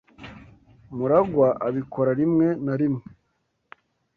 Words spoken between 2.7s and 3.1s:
rimwe.